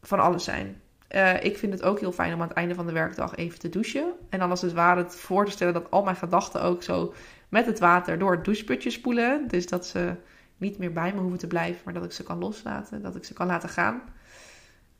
van 0.03 0.21
alles 0.21 0.45
zijn. 0.45 0.81
Uh, 1.11 1.45
ik 1.45 1.59
vind 1.59 1.73
het 1.73 1.83
ook 1.83 2.01
heel 2.01 2.13
fijn 2.13 2.35
om 2.35 2.41
aan 2.41 2.49
het 2.49 2.57
einde 2.57 2.75
van 2.75 2.87
de 2.87 2.93
werkdag 2.93 3.37
even 3.37 3.59
te 3.59 3.69
douchen. 3.69 4.13
En 4.29 4.39
dan 4.39 4.51
als 4.51 4.63
het 4.63 4.73
ware 4.73 5.03
het 5.03 5.17
voor 5.17 5.45
te 5.45 5.51
stellen 5.51 5.75
dat 5.75 5.91
al 5.91 6.03
mijn 6.03 6.17
gedachten 6.17 6.63
ook 6.63 6.83
zo 6.83 7.15
met 7.49 7.67
het 7.67 7.79
water 7.79 8.19
door 8.19 8.33
het 8.33 8.45
doucheputje 8.45 8.91
spoelen. 8.91 9.49
Dus 9.49 9.67
dat 9.67 9.87
ze 9.87 10.15
niet 10.61 10.79
meer 10.79 10.93
bij 10.93 11.13
me 11.15 11.21
hoeven 11.21 11.39
te 11.39 11.47
blijven, 11.47 11.81
maar 11.85 11.95
dat 11.95 12.05
ik 12.05 12.13
ze 12.13 12.23
kan 12.23 12.39
loslaten, 12.39 13.03
dat 13.03 13.17
ik 13.17 13.25
ze 13.25 13.35
kan 13.35 13.47
laten 13.47 13.69
gaan. 13.69 14.03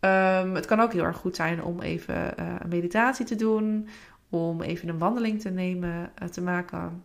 Um, 0.01 0.55
het 0.55 0.67
kan 0.67 0.81
ook 0.81 0.93
heel 0.93 1.05
erg 1.05 1.17
goed 1.17 1.37
zijn 1.37 1.63
om 1.63 1.81
even 1.81 2.15
uh, 2.15 2.55
een 2.59 2.69
meditatie 2.69 3.27
te 3.27 3.37
doen, 3.37 3.89
om 4.29 4.63
even 4.63 4.89
een 4.89 4.99
wandeling 4.99 5.41
te 5.41 5.51
nemen, 5.51 6.11
uh, 6.23 6.29
te 6.29 6.41
maken. 6.41 7.05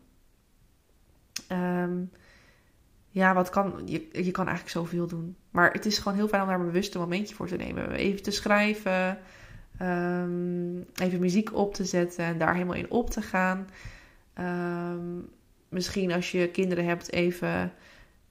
Um, 1.51 2.11
ja, 3.09 3.33
wat 3.33 3.49
kan, 3.49 3.81
je, 3.85 4.07
je 4.11 4.31
kan 4.31 4.47
eigenlijk 4.47 4.77
zoveel 4.77 5.07
doen. 5.07 5.35
Maar 5.51 5.71
het 5.71 5.85
is 5.85 5.97
gewoon 5.97 6.17
heel 6.17 6.27
fijn 6.27 6.41
om 6.41 6.47
daar 6.47 6.59
een 6.59 6.65
bewuste 6.65 6.97
momentje 6.97 7.35
voor 7.35 7.47
te 7.47 7.55
nemen. 7.55 7.91
Even 7.91 8.23
te 8.23 8.31
schrijven, 8.31 9.17
um, 9.81 10.85
even 10.95 11.19
muziek 11.19 11.53
op 11.53 11.73
te 11.73 11.85
zetten 11.85 12.25
en 12.25 12.37
daar 12.37 12.53
helemaal 12.53 12.75
in 12.75 12.91
op 12.91 13.09
te 13.09 13.21
gaan. 13.21 13.67
Misschien 15.69 16.11
als 16.11 16.31
je 16.31 16.49
kinderen 16.49 16.85
hebt, 16.85 17.11
even 17.11 17.73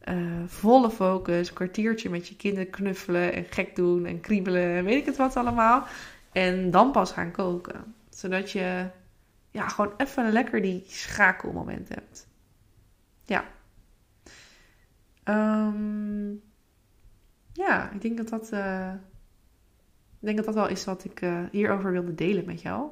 uh, 0.09 0.43
volle 0.47 0.91
focus, 0.91 1.53
kwartiertje 1.53 2.11
met 2.11 2.29
je 2.29 2.37
kinderen 2.37 2.71
knuffelen 2.71 3.33
en 3.33 3.47
gek 3.51 3.77
doen 3.77 4.07
en 4.07 4.21
kriebelen 4.21 4.77
en 4.77 4.85
weet 4.85 4.99
ik 5.01 5.07
het 5.07 5.17
wat 5.17 5.37
allemaal. 5.37 5.87
En 6.33 6.71
dan 6.71 6.91
pas 6.93 7.13
gaan 7.13 7.31
koken. 7.31 7.95
Zodat 8.11 8.51
je 8.51 8.87
ja, 9.51 9.69
gewoon 9.69 9.93
even 9.97 10.33
lekker 10.33 10.63
die 10.63 10.85
schakelmoment 10.87 11.89
hebt. 11.89 12.27
Ja. 13.25 13.45
Um, 15.25 16.43
ja, 17.53 17.91
ik 17.91 18.01
denk 18.01 18.17
dat 18.17 18.29
dat, 18.29 18.53
uh, 18.53 18.93
ik 20.21 20.27
denk 20.27 20.37
dat 20.37 20.47
dat 20.47 20.55
wel 20.55 20.69
is 20.69 20.85
wat 20.85 21.05
ik 21.05 21.21
uh, 21.21 21.39
hierover 21.51 21.93
wilde 21.93 22.15
delen 22.15 22.45
met 22.45 22.63
jou. 22.63 22.91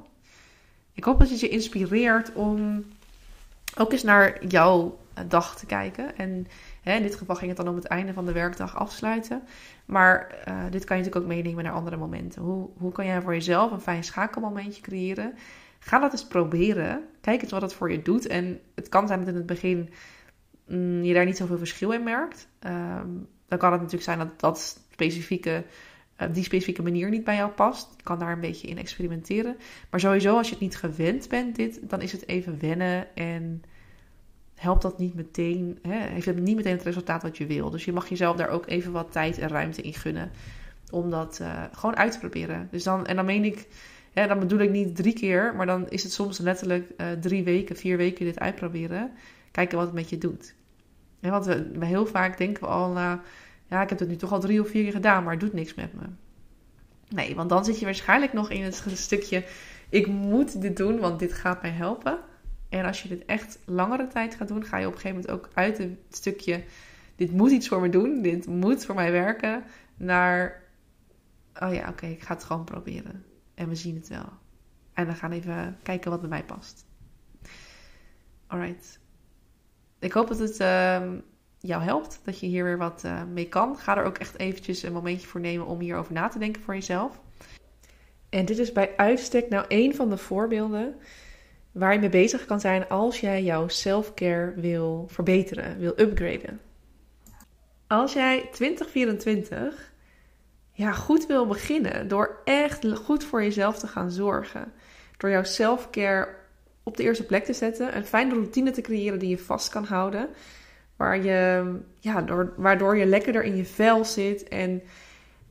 Ik 0.93 1.03
hoop 1.03 1.19
dat 1.19 1.29
het 1.29 1.39
je 1.39 1.49
inspireert 1.49 2.33
om 2.33 2.85
ook 3.77 3.91
eens 3.91 4.03
naar 4.03 4.45
jouw 4.45 4.97
dag 5.27 5.57
te 5.57 5.65
kijken. 5.65 6.17
En 6.17 6.47
hè, 6.83 6.95
in 6.95 7.01
dit 7.01 7.15
geval 7.15 7.35
ging 7.35 7.47
het 7.47 7.57
dan 7.57 7.67
om 7.67 7.75
het 7.75 7.85
einde 7.85 8.13
van 8.13 8.25
de 8.25 8.31
werkdag 8.31 8.75
afsluiten. 8.75 9.43
Maar 9.85 10.43
uh, 10.47 10.63
dit 10.69 10.83
kan 10.83 10.97
je 10.97 11.03
natuurlijk 11.03 11.15
ook 11.15 11.35
meenemen 11.35 11.63
naar 11.63 11.73
andere 11.73 11.97
momenten. 11.97 12.41
Hoe, 12.41 12.69
hoe 12.77 12.91
kan 12.91 13.05
jij 13.05 13.21
voor 13.21 13.33
jezelf 13.33 13.71
een 13.71 13.81
fijn 13.81 14.03
schakelmomentje 14.03 14.81
creëren? 14.81 15.33
Ga 15.79 15.99
dat 15.99 16.11
eens 16.11 16.27
proberen. 16.27 17.03
Kijk 17.21 17.41
eens 17.41 17.51
wat 17.51 17.61
het 17.61 17.73
voor 17.73 17.91
je 17.91 18.01
doet. 18.01 18.27
En 18.27 18.59
het 18.75 18.89
kan 18.89 19.07
zijn 19.07 19.19
dat 19.19 19.27
in 19.27 19.35
het 19.35 19.45
begin 19.45 19.89
mm, 20.67 21.03
je 21.03 21.13
daar 21.13 21.25
niet 21.25 21.37
zoveel 21.37 21.57
verschil 21.57 21.91
in 21.91 22.03
merkt. 22.03 22.47
Um, 22.59 23.27
dan 23.47 23.57
kan 23.57 23.71
het 23.71 23.81
natuurlijk 23.81 24.03
zijn 24.03 24.17
dat 24.17 24.39
dat 24.39 24.81
specifieke 24.91 25.63
uh, 26.21 26.27
die 26.33 26.43
specifieke 26.43 26.81
manier 26.81 27.09
niet 27.09 27.23
bij 27.23 27.35
jou 27.35 27.51
past. 27.51 27.93
Je 27.97 28.03
kan 28.03 28.19
daar 28.19 28.31
een 28.31 28.39
beetje 28.39 28.67
in 28.67 28.77
experimenteren. 28.77 29.57
Maar 29.89 29.99
sowieso, 29.99 30.37
als 30.37 30.47
je 30.47 30.53
het 30.53 30.63
niet 30.63 30.75
gewend 30.75 31.29
bent, 31.29 31.55
dit, 31.55 31.89
dan 31.89 32.01
is 32.01 32.11
het 32.11 32.27
even 32.27 32.59
wennen 32.59 33.15
en 33.15 33.63
helpt 34.55 34.81
dat 34.81 34.99
niet 34.99 35.13
meteen, 35.13 35.79
hè, 35.81 35.97
heeft 35.97 36.25
het 36.25 36.39
niet 36.39 36.55
meteen 36.55 36.75
het 36.75 36.83
resultaat 36.83 37.21
wat 37.21 37.37
je 37.37 37.45
wil. 37.45 37.69
Dus 37.69 37.85
je 37.85 37.93
mag 37.93 38.09
jezelf 38.09 38.35
daar 38.35 38.49
ook 38.49 38.67
even 38.67 38.91
wat 38.91 39.11
tijd 39.11 39.37
en 39.37 39.49
ruimte 39.49 39.81
in 39.81 39.93
gunnen 39.93 40.31
om 40.93 41.09
dat 41.09 41.39
uh, 41.41 41.63
gewoon 41.71 41.95
uit 41.95 42.11
te 42.11 42.19
proberen. 42.19 42.67
Dus 42.71 42.83
dan, 42.83 43.05
en 43.05 43.15
dan 43.15 43.25
meen 43.25 43.43
ik, 43.43 43.67
dan 44.13 44.39
bedoel 44.39 44.59
ik 44.59 44.69
niet 44.69 44.95
drie 44.95 45.13
keer, 45.13 45.55
maar 45.55 45.65
dan 45.65 45.89
is 45.89 46.03
het 46.03 46.11
soms 46.11 46.37
letterlijk 46.37 46.91
uh, 46.97 47.11
drie 47.11 47.43
weken, 47.43 47.75
vier 47.75 47.97
weken 47.97 48.25
dit 48.25 48.39
uitproberen. 48.39 49.11
Kijken 49.51 49.77
wat 49.77 49.85
het 49.85 49.95
met 49.95 50.09
je 50.09 50.17
doet. 50.17 50.55
Want 51.19 51.45
we, 51.45 51.71
we 51.71 51.85
heel 51.85 52.05
vaak 52.05 52.37
denken 52.37 52.63
we 52.63 52.69
al, 52.69 52.97
uh, 52.97 53.13
ja, 53.67 53.81
ik 53.81 53.89
heb 53.89 53.99
het 53.99 54.07
nu 54.07 54.15
toch 54.15 54.31
al 54.31 54.39
drie 54.39 54.61
of 54.61 54.69
vier 54.69 54.83
keer 54.83 54.91
gedaan, 54.91 55.23
maar 55.23 55.31
het 55.31 55.41
doet 55.41 55.53
niks 55.53 55.73
met 55.73 55.93
me. 55.93 56.01
Nee, 57.09 57.35
want 57.35 57.49
dan 57.49 57.65
zit 57.65 57.79
je 57.79 57.85
waarschijnlijk 57.85 58.33
nog 58.33 58.49
in 58.49 58.63
het 58.63 58.83
stukje, 58.93 59.43
ik 59.89 60.07
moet 60.07 60.61
dit 60.61 60.77
doen, 60.77 60.99
want 60.99 61.19
dit 61.19 61.33
gaat 61.33 61.61
mij 61.61 61.71
helpen. 61.71 62.19
En 62.73 62.85
als 62.85 63.01
je 63.01 63.09
dit 63.09 63.25
echt 63.25 63.59
langere 63.65 64.07
tijd 64.07 64.35
gaat 64.35 64.47
doen, 64.47 64.65
ga 64.65 64.77
je 64.77 64.87
op 64.87 64.93
een 64.93 64.99
gegeven 64.99 65.21
moment 65.21 65.45
ook 65.45 65.49
uit 65.53 65.77
het 65.77 65.97
stukje, 66.09 66.63
dit 67.15 67.31
moet 67.31 67.51
iets 67.51 67.67
voor 67.67 67.81
me 67.81 67.89
doen, 67.89 68.21
dit 68.21 68.45
moet 68.45 68.85
voor 68.85 68.95
mij 68.95 69.11
werken, 69.11 69.63
naar, 69.95 70.63
oh 71.59 71.73
ja, 71.73 71.89
oké, 71.89 72.05
ik 72.05 72.21
ga 72.21 72.33
het 72.33 72.43
gewoon 72.43 72.63
proberen. 72.63 73.25
En 73.53 73.69
we 73.69 73.75
zien 73.75 73.95
het 73.95 74.07
wel. 74.07 74.29
En 74.93 75.07
we 75.07 75.13
gaan 75.13 75.31
even 75.31 75.77
kijken 75.83 76.11
wat 76.11 76.19
bij 76.19 76.29
mij 76.29 76.43
past. 76.43 76.85
Alright. 78.47 78.99
Ik 79.99 80.11
hoop 80.11 80.27
dat 80.27 80.39
het 80.39 80.59
uh, 80.59 81.11
jou 81.59 81.83
helpt, 81.83 82.19
dat 82.23 82.39
je 82.39 82.45
hier 82.45 82.63
weer 82.63 82.77
wat 82.77 83.01
uh, 83.05 83.23
mee 83.23 83.49
kan. 83.49 83.77
Ga 83.77 83.97
er 83.97 84.05
ook 84.05 84.17
echt 84.17 84.39
eventjes 84.39 84.83
een 84.83 84.93
momentje 84.93 85.27
voor 85.27 85.41
nemen 85.41 85.65
om 85.65 85.79
hierover 85.79 86.13
na 86.13 86.27
te 86.27 86.39
denken 86.39 86.61
voor 86.61 86.73
jezelf. 86.73 87.19
En 88.29 88.45
dit 88.45 88.57
is 88.57 88.71
bij 88.71 88.97
uitstek 88.97 89.49
nou 89.49 89.65
een 89.67 89.95
van 89.95 90.09
de 90.09 90.17
voorbeelden 90.17 90.95
waar 91.73 91.93
je 91.93 91.99
mee 91.99 92.09
bezig 92.09 92.45
kan 92.45 92.59
zijn 92.59 92.87
als 92.87 93.19
jij 93.19 93.43
jouw 93.43 93.67
self-care 93.67 94.53
wil 94.55 95.07
verbeteren, 95.09 95.79
wil 95.79 95.93
upgraden. 95.99 96.59
Als 97.87 98.13
jij 98.13 98.49
2024 98.51 99.91
ja, 100.71 100.91
goed 100.91 101.25
wil 101.25 101.47
beginnen 101.47 102.07
door 102.07 102.41
echt 102.43 102.87
goed 102.93 103.23
voor 103.23 103.43
jezelf 103.43 103.79
te 103.79 103.87
gaan 103.87 104.11
zorgen, 104.11 104.73
door 105.17 105.29
jouw 105.29 105.43
self-care 105.43 106.27
op 106.83 106.97
de 106.97 107.03
eerste 107.03 107.25
plek 107.25 107.45
te 107.45 107.53
zetten, 107.53 107.95
een 107.95 108.05
fijne 108.05 108.33
routine 108.33 108.71
te 108.71 108.81
creëren 108.81 109.19
die 109.19 109.29
je 109.29 109.37
vast 109.37 109.69
kan 109.69 109.83
houden, 109.83 110.29
waar 110.95 111.23
je, 111.23 111.65
ja, 111.99 112.21
door, 112.21 112.53
waardoor 112.57 112.97
je 112.97 113.05
lekkerder 113.05 113.43
in 113.43 113.55
je 113.55 113.65
vel 113.65 114.05
zit 114.05 114.47
en 114.47 114.81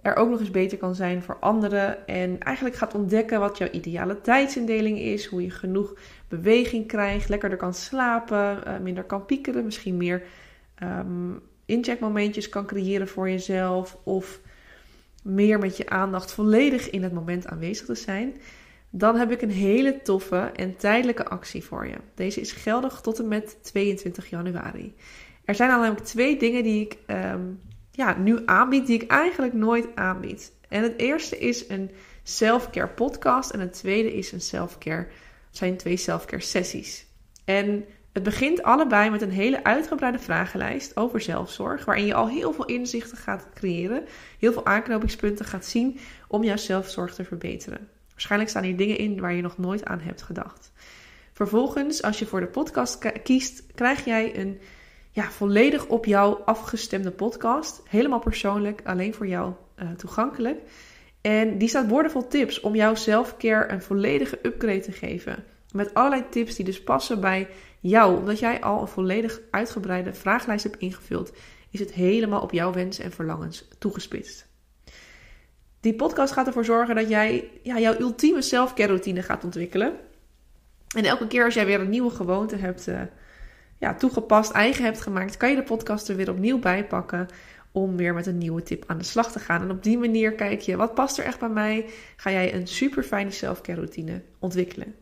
er 0.03 0.17
ook 0.17 0.31
nog 0.31 0.41
eens 0.41 0.51
beter 0.51 0.79
kan 0.79 0.95
zijn 0.95 1.23
voor 1.23 1.37
anderen. 1.41 2.07
En 2.07 2.41
eigenlijk 2.41 2.77
gaat 2.77 2.95
ontdekken 2.95 3.41
wat 3.41 3.59
jouw 3.59 3.71
ideale 3.71 4.21
tijdsindeling 4.21 4.99
is. 4.99 5.27
Hoe 5.27 5.43
je 5.43 5.51
genoeg 5.51 5.95
beweging 6.29 6.87
krijgt, 6.87 7.29
lekkerder 7.29 7.59
kan 7.59 7.75
slapen, 7.75 8.61
uh, 8.67 8.79
minder 8.79 9.05
kan 9.05 9.25
piekeren. 9.25 9.65
Misschien 9.65 9.97
meer 9.97 10.23
um, 10.83 11.41
incheckmomentjes 11.67 12.49
kan 12.49 12.67
creëren 12.67 13.09
voor 13.09 13.31
jezelf. 13.31 13.99
Of 14.05 14.41
meer 15.23 15.59
met 15.59 15.77
je 15.77 15.89
aandacht 15.89 16.33
volledig 16.33 16.91
in 16.91 17.03
het 17.03 17.13
moment 17.13 17.47
aanwezig 17.47 17.87
te 17.87 17.95
zijn. 17.95 18.35
Dan 18.91 19.17
heb 19.17 19.31
ik 19.31 19.43
een 19.43 19.51
hele 19.51 20.03
toffe 20.03 20.51
en 20.57 20.77
tijdelijke 20.77 21.25
actie 21.25 21.65
voor 21.65 21.87
je. 21.87 21.97
Deze 22.15 22.41
is 22.41 22.53
geldig 22.53 23.01
tot 23.01 23.19
en 23.19 23.29
met 23.29 23.59
22 23.63 24.31
januari. 24.31 24.95
Er 25.45 25.55
zijn 25.55 25.69
namelijk 25.69 26.05
twee 26.05 26.39
dingen 26.39 26.63
die 26.63 26.81
ik 26.81 26.99
um, 27.07 27.61
ja, 27.93 28.19
nu 28.19 28.43
aanbied, 28.45 28.87
die 28.87 29.03
ik 29.03 29.11
eigenlijk 29.11 29.53
nooit 29.53 29.89
aanbied. 29.95 30.53
En 30.69 30.83
het 30.83 30.99
eerste 30.99 31.39
is 31.39 31.69
een 31.69 31.91
self-care 32.23 32.89
podcast 32.89 33.51
en 33.51 33.61
het 33.61 33.73
tweede 33.73 34.15
is 34.15 34.33
een 34.33 34.41
self-care, 34.41 35.09
zijn 35.51 35.77
twee 35.77 35.97
self-care 35.97 36.43
sessies. 36.43 37.07
En 37.45 37.85
het 38.13 38.23
begint 38.23 38.63
allebei 38.63 39.11
met 39.11 39.23
een 39.23 39.31
hele 39.31 39.65
uitgebreide 39.65 40.19
vragenlijst 40.19 40.97
over 40.97 41.21
zelfzorg, 41.21 41.85
waarin 41.85 42.07
je 42.07 42.15
al 42.15 42.29
heel 42.29 42.53
veel 42.53 42.65
inzichten 42.65 43.17
gaat 43.17 43.49
creëren, 43.55 44.05
heel 44.39 44.53
veel 44.53 44.67
aanknopingspunten 44.67 45.45
gaat 45.45 45.67
zien 45.67 45.99
om 46.29 46.45
jouw 46.45 46.57
zelfzorg 46.57 47.15
te 47.15 47.25
verbeteren. 47.25 47.89
Waarschijnlijk 48.11 48.51
staan 48.51 48.63
hier 48.63 48.77
dingen 48.77 48.99
in 48.99 49.21
waar 49.21 49.33
je 49.33 49.43
nog 49.43 49.59
nooit 49.59 49.85
aan 49.85 50.01
hebt 50.01 50.23
gedacht. 50.23 50.73
Vervolgens, 51.33 52.03
als 52.03 52.19
je 52.19 52.27
voor 52.27 52.41
de 52.41 52.47
podcast 52.47 53.23
kiest, 53.23 53.67
krijg 53.75 54.05
jij 54.05 54.39
een 54.39 54.61
ja, 55.13 55.31
volledig 55.31 55.87
op 55.87 56.05
jou 56.05 56.39
afgestemde 56.45 57.11
podcast. 57.11 57.83
Helemaal 57.89 58.19
persoonlijk, 58.19 58.81
alleen 58.85 59.15
voor 59.15 59.27
jou 59.27 59.53
uh, 59.77 59.91
toegankelijk. 59.91 60.61
En 61.21 61.59
die 61.59 61.69
staat 61.69 61.89
woordenvol 61.89 62.29
tips 62.29 62.61
om 62.61 62.75
jouw 62.75 62.95
selfcare 62.95 63.73
een 63.73 63.83
volledige 63.83 64.39
upgrade 64.43 64.81
te 64.81 64.93
geven. 64.93 65.45
Met 65.73 65.95
allerlei 65.95 66.29
tips 66.29 66.57
die 66.57 66.65
dus 66.65 66.83
passen 66.83 67.21
bij 67.21 67.49
jou. 67.81 68.17
Omdat 68.17 68.39
jij 68.39 68.61
al 68.61 68.81
een 68.81 68.89
volledig 68.89 69.41
uitgebreide 69.51 70.13
vragenlijst 70.13 70.65
hebt 70.65 70.79
ingevuld, 70.79 71.33
is 71.71 71.81
het 71.81 71.93
helemaal 71.93 72.41
op 72.41 72.53
jouw 72.53 72.73
wensen 72.73 73.05
en 73.05 73.13
verlangens 73.13 73.69
toegespitst. 73.79 74.51
Die 75.81 75.95
podcast 75.95 76.33
gaat 76.33 76.47
ervoor 76.47 76.65
zorgen 76.65 76.95
dat 76.95 77.09
jij 77.09 77.51
ja, 77.63 77.79
jouw 77.79 77.99
ultieme 77.99 78.43
selfcare 78.43 78.89
routine 78.89 79.23
gaat 79.23 79.45
ontwikkelen. 79.45 79.97
En 80.97 81.05
elke 81.05 81.27
keer 81.27 81.45
als 81.45 81.55
jij 81.55 81.67
weer 81.67 81.81
een 81.81 81.91
nieuwe 81.91 82.11
gewoonte 82.11 82.57
hebt 82.57 82.89
uh, 82.89 83.01
ja, 83.83 83.95
toegepast, 83.95 84.51
eigen 84.51 84.85
hebt 84.85 85.01
gemaakt, 85.01 85.37
kan 85.37 85.51
je 85.51 85.57
de 85.57 85.63
podcast 85.63 86.09
er 86.09 86.17
weer 86.17 86.31
opnieuw 86.31 86.59
bij 86.59 86.87
pakken 86.87 87.27
om 87.73 87.97
weer 87.97 88.15
met 88.15 88.27
een 88.27 88.39
nieuwe 88.39 88.63
tip 88.63 88.85
aan 88.87 88.99
de 88.99 89.05
slag 89.05 89.33
te 89.33 89.39
gaan. 89.39 89.63
En 89.63 89.71
op 89.71 89.83
die 89.83 89.99
manier 89.99 90.33
kijk 90.33 90.61
je, 90.61 90.77
wat 90.77 90.95
past 90.95 91.19
er 91.19 91.25
echt 91.25 91.39
bij 91.39 91.49
mij? 91.49 91.87
Ga 92.17 92.31
jij 92.31 92.55
een 92.55 92.67
super 92.67 93.03
fijne 93.03 93.31
selfcare 93.31 93.79
routine 93.79 94.23
ontwikkelen. 94.39 94.95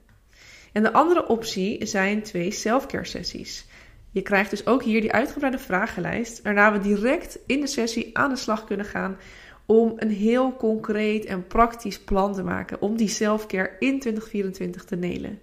En 0.73 0.83
de 0.83 0.93
andere 0.93 1.27
optie 1.27 1.87
zijn 1.87 2.23
twee 2.23 2.51
selfcare 2.51 3.05
sessies. 3.05 3.67
Je 4.11 4.23
krijgt 4.23 4.51
dus 4.51 4.67
ook 4.67 4.83
hier 4.83 5.01
die 5.01 5.13
uitgebreide 5.13 5.59
vragenlijst, 5.59 6.43
waarna 6.43 6.73
we 6.73 6.79
direct 6.79 7.39
in 7.47 7.61
de 7.61 7.67
sessie 7.67 8.19
aan 8.19 8.31
de 8.31 8.37
slag 8.37 8.65
kunnen 8.65 8.87
gaan 8.87 9.17
om 9.67 9.93
een 9.97 10.11
heel 10.11 10.57
concreet 10.57 11.25
en 11.25 11.47
praktisch 11.47 12.01
plan 12.01 12.35
te 12.35 12.43
maken 12.43 12.81
om 12.81 12.97
die 12.97 13.09
selfcare 13.09 13.77
in 13.79 14.01
2024 14.01 14.85
te 14.85 14.97
nelen. 14.97 15.41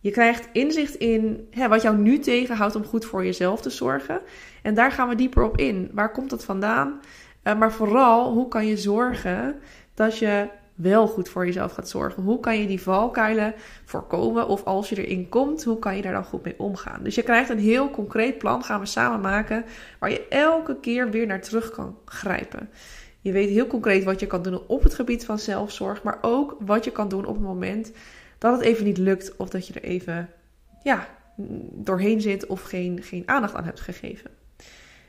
Je 0.00 0.10
krijgt 0.10 0.48
inzicht 0.52 0.94
in 0.94 1.48
hè, 1.50 1.68
wat 1.68 1.82
jou 1.82 1.96
nu 1.96 2.18
tegenhoudt 2.18 2.74
om 2.74 2.84
goed 2.84 3.04
voor 3.04 3.24
jezelf 3.24 3.60
te 3.60 3.70
zorgen. 3.70 4.20
En 4.62 4.74
daar 4.74 4.92
gaan 4.92 5.08
we 5.08 5.14
dieper 5.14 5.42
op 5.42 5.56
in. 5.56 5.90
Waar 5.92 6.12
komt 6.12 6.30
dat 6.30 6.44
vandaan? 6.44 7.00
Uh, 7.44 7.58
maar 7.58 7.72
vooral, 7.72 8.32
hoe 8.32 8.48
kan 8.48 8.66
je 8.66 8.76
zorgen 8.76 9.60
dat 9.94 10.18
je 10.18 10.48
wel 10.74 11.06
goed 11.06 11.28
voor 11.28 11.46
jezelf 11.46 11.72
gaat 11.72 11.88
zorgen? 11.88 12.22
Hoe 12.22 12.40
kan 12.40 12.60
je 12.60 12.66
die 12.66 12.82
valkuilen 12.82 13.54
voorkomen? 13.84 14.48
Of 14.48 14.64
als 14.64 14.88
je 14.88 15.06
erin 15.06 15.28
komt, 15.28 15.64
hoe 15.64 15.78
kan 15.78 15.96
je 15.96 16.02
daar 16.02 16.12
dan 16.12 16.24
goed 16.24 16.44
mee 16.44 16.58
omgaan? 16.58 17.02
Dus 17.02 17.14
je 17.14 17.22
krijgt 17.22 17.50
een 17.50 17.58
heel 17.58 17.90
concreet 17.90 18.38
plan, 18.38 18.64
gaan 18.64 18.80
we 18.80 18.86
samen 18.86 19.20
maken, 19.20 19.64
waar 19.98 20.10
je 20.10 20.28
elke 20.28 20.76
keer 20.80 21.10
weer 21.10 21.26
naar 21.26 21.40
terug 21.40 21.70
kan 21.70 21.98
grijpen. 22.04 22.70
Je 23.20 23.32
weet 23.32 23.48
heel 23.48 23.66
concreet 23.66 24.04
wat 24.04 24.20
je 24.20 24.26
kan 24.26 24.42
doen 24.42 24.60
op 24.66 24.82
het 24.82 24.94
gebied 24.94 25.24
van 25.24 25.38
zelfzorg, 25.38 26.02
maar 26.02 26.18
ook 26.20 26.56
wat 26.60 26.84
je 26.84 26.92
kan 26.92 27.08
doen 27.08 27.26
op 27.26 27.34
het 27.34 27.44
moment 27.44 27.92
dat 28.38 28.52
het 28.52 28.66
even 28.66 28.84
niet 28.84 28.98
lukt 28.98 29.36
of 29.36 29.48
dat 29.48 29.66
je 29.66 29.74
er 29.74 29.82
even 29.82 30.28
ja, 30.82 31.08
doorheen 31.72 32.20
zit 32.20 32.46
of 32.46 32.62
geen, 32.62 33.02
geen 33.02 33.22
aandacht 33.26 33.54
aan 33.54 33.64
hebt 33.64 33.80
gegeven. 33.80 34.30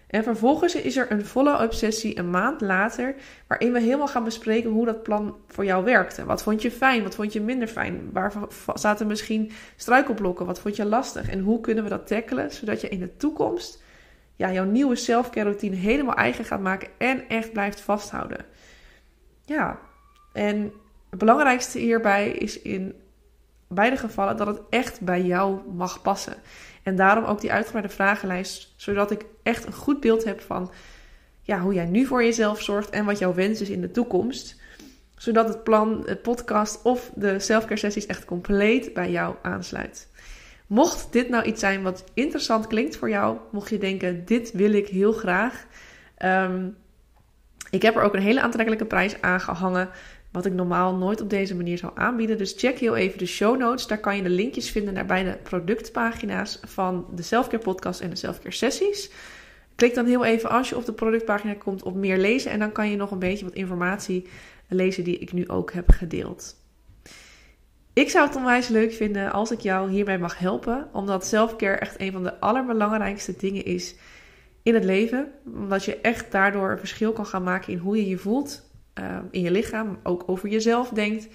En 0.10 0.24
vervolgens 0.24 0.76
is 0.76 0.98
er 0.98 1.12
een 1.12 1.26
follow-up 1.26 1.74
sessie 1.74 2.20
een 2.20 2.30
maand 2.30 2.62
later, 2.62 3.16
waarin 3.48 3.72
we 3.72 3.80
helemaal 3.80 4.08
gaan 4.08 4.24
bespreken 4.24 4.70
hoe 4.70 4.86
dat 4.86 5.04
plan 5.04 5.36
voor 5.48 5.66
jou 5.66 5.84
werkte. 5.84 6.26
Wat 6.26 6.44
vond 6.44 6.62
je 6.62 6.72
fijn, 6.72 7.04
wat 7.04 7.16
vond 7.16 7.34
je 7.34 7.42
minder 7.42 7.68
fijn? 7.68 8.10
Waar 8.14 8.34
zaten 8.74 9.08
misschien 9.08 9.52
struikelblokken? 9.76 10.46
Wat 10.46 10.60
vond 10.60 10.76
je 10.76 10.86
lastig? 10.86 11.30
En 11.30 11.40
hoe 11.40 11.62
kunnen 11.62 11.84
we 11.84 11.90
dat 11.90 12.08
tackelen, 12.08 12.52
zodat 12.52 12.82
je 12.82 12.90
in 12.90 13.00
de 13.00 13.18
toekomst 13.18 13.84
ja, 14.36 14.52
jouw 14.52 14.66
nieuwe 14.66 14.96
self-care 14.96 15.50
routine 15.50 15.76
helemaal 15.76 16.16
eigen 16.16 16.46
gaat 16.46 16.62
maken 16.62 16.90
en 16.98 17.28
echt 17.28 17.52
blijft 17.52 17.82
vasthouden? 17.82 18.46
Ja, 19.46 19.80
en 20.34 20.74
het 21.10 21.20
belangrijkste 21.20 21.80
hierbij 21.80 22.30
is 22.30 22.62
in 22.62 22.94
beide 23.70 23.98
gevallen 23.98 24.38
dat 24.38 24.48
het 24.48 24.62
echt 24.70 25.02
bij 25.02 25.22
jou 25.22 25.60
mag 25.76 26.02
passen. 26.02 26.36
En 26.84 26.96
daarom 26.96 27.24
ook 27.24 27.42
die 27.42 27.52
uitgebreide 27.52 27.94
vragenlijst, 27.94 28.74
zodat 28.76 29.12
ik 29.12 29.26
echt 29.44 29.66
een 29.66 29.74
goed 29.74 30.00
beeld 30.00 30.24
heb 30.24 30.42
van 30.42 30.72
ja, 31.42 31.60
hoe 31.60 31.74
jij 31.74 31.86
nu 31.86 32.06
voor 32.06 32.24
jezelf 32.24 32.62
zorgt 32.62 32.90
en 32.90 33.06
wat 33.06 33.20
jouw 33.20 33.34
wens 33.34 33.62
is 33.62 33.70
in 33.70 33.82
de 33.82 33.92
toekomst. 33.92 34.62
Zodat 35.16 35.48
het 35.48 35.64
plan, 35.64 36.04
het 36.06 36.22
podcast 36.22 36.82
of 36.82 37.12
de 37.16 37.40
selfcare 37.40 37.80
sessies 37.80 38.06
echt 38.06 38.26
compleet 38.26 38.94
bij 38.94 39.12
jou 39.12 39.36
aansluit. 39.42 40.08
Mocht 40.68 41.14
dit 41.14 41.30
nou 41.30 41.44
iets 41.44 41.60
zijn 41.60 41.82
wat 41.82 42.04
interessant 42.14 42.68
klinkt 42.68 42.96
voor 42.96 43.10
jou, 43.10 43.38
mocht 43.52 43.70
je 43.70 43.78
denken, 43.78 44.26
dit 44.26 44.52
wil 44.52 44.74
ik 44.74 44.88
heel 44.88 45.12
graag. 45.12 45.66
Um, 46.18 46.78
ik 47.70 47.82
heb 47.82 47.96
er 47.96 48.02
ook 48.02 48.14
een 48.14 48.22
hele 48.22 48.42
aantrekkelijke 48.42 48.86
prijs 48.86 49.22
aan 49.22 49.42
gehangen. 49.42 49.90
Wat 50.32 50.46
ik 50.46 50.54
normaal 50.54 50.96
nooit 50.96 51.22
op 51.22 51.30
deze 51.30 51.56
manier 51.56 51.78
zou 51.78 51.92
aanbieden. 51.96 52.38
Dus 52.38 52.54
check 52.58 52.80
heel 52.80 52.96
even 52.96 53.18
de 53.18 53.26
show 53.26 53.60
notes. 53.60 53.88
Daar 53.88 54.00
kan 54.00 54.16
je 54.16 54.24
de 54.24 54.30
linkjes 54.30 54.70
vinden 54.70 54.94
naar 54.94 55.06
beide 55.06 55.38
productpagina's 55.44 56.60
van 56.68 57.06
de 57.16 57.22
Selfcare 57.22 57.64
Podcast 57.64 58.02
en 58.02 58.10
de 58.10 58.16
Selfcare 58.16 58.56
Sessies. 58.56 59.10
Klik 59.76 59.96
dan 59.96 60.06
heel 60.06 60.26
even 60.26 60.50
als 60.50 60.70
je 60.70 60.78
op 60.78 60.86
de 60.86 60.94
productpagina 60.94 61.54
komt 61.54 61.84
op 61.84 61.96
meer 61.96 62.18
lezen 62.18 62.52
en 62.52 62.60
dan 62.60 62.72
kan 62.72 62.90
je 62.90 62.96
nog 62.96 63.12
een 63.12 63.20
beetje 63.20 63.46
wat 63.46 63.54
informatie 63.54 64.28
lezen 64.68 65.04
die 65.04 65.18
ik 65.18 65.34
nu 65.34 65.48
ook 65.48 65.72
heb 65.72 65.90
gedeeld. 65.90 66.56
Ik 67.94 68.10
zou 68.10 68.28
het 68.28 68.36
onwijs 68.36 68.68
leuk 68.68 68.94
vinden 68.94 69.32
als 69.32 69.52
ik 69.52 69.60
jou 69.60 69.90
hierbij 69.90 70.20
mag 70.20 70.38
helpen, 70.38 70.90
omdat 70.94 71.26
selfcare 71.26 71.76
echt 71.76 72.00
een 72.00 72.12
van 72.12 72.24
de 72.24 72.40
allerbelangrijkste 72.40 73.36
dingen 73.38 73.66
is 73.66 73.96
in 74.64 74.74
het 74.74 74.84
leven. 74.84 75.32
Omdat 75.46 75.86
je 75.86 75.98
echt 76.02 76.32
daardoor 76.32 76.72
een 76.72 76.80
verschil 76.80 77.12
kan 77.12 77.26
gaan 77.26 77.44
maken 77.44 77.74
in 77.74 77.80
hoe 77.80 77.98
je 77.98 78.08
je 78.08 78.18
voelt, 78.18 78.69
uh, 79.00 79.18
in 79.32 79.42
je 79.42 79.52
lichaam, 79.52 80.00
ook 80.04 80.24
over 80.26 80.50
jezelf 80.50 80.90
denkt. 80.90 81.28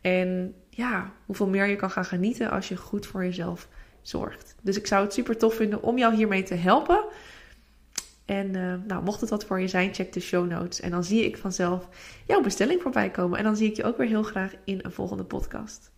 En 0.00 0.54
ja, 0.70 1.12
hoeveel 1.26 1.48
meer 1.48 1.66
je 1.66 1.76
kan 1.76 1.90
gaan 1.90 2.04
genieten 2.04 2.50
als 2.50 2.68
je 2.68 2.76
goed 2.76 3.06
voor 3.06 3.24
jezelf 3.24 3.68
zorgt. 4.02 4.54
Dus 4.62 4.76
ik 4.76 4.86
zou 4.86 5.04
het 5.04 5.12
super 5.12 5.38
tof 5.38 5.54
vinden 5.54 5.82
om 5.82 5.98
jou 5.98 6.14
hiermee 6.14 6.42
te 6.42 6.54
helpen. 6.54 7.04
En 8.24 8.54
uh, 8.56 8.74
nou, 8.86 9.02
mocht 9.02 9.20
het 9.20 9.30
wat 9.30 9.44
voor 9.44 9.60
je 9.60 9.68
zijn, 9.68 9.94
check 9.94 10.12
de 10.12 10.20
show 10.20 10.50
notes. 10.50 10.80
En 10.80 10.90
dan 10.90 11.04
zie 11.04 11.24
ik 11.24 11.36
vanzelf 11.36 11.88
jouw 12.26 12.40
bestelling 12.40 12.82
voorbij 12.82 13.10
komen. 13.10 13.38
En 13.38 13.44
dan 13.44 13.56
zie 13.56 13.70
ik 13.70 13.76
je 13.76 13.84
ook 13.84 13.96
weer 13.96 14.06
heel 14.06 14.22
graag 14.22 14.52
in 14.64 14.78
een 14.82 14.92
volgende 14.92 15.24
podcast. 15.24 15.90